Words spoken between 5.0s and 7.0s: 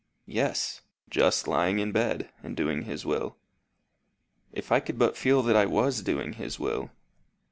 feel that I was doing his will!"